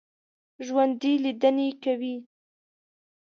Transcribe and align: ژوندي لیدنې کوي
ژوندي 0.65 1.13
لیدنې 1.23 1.69
کوي 1.83 2.15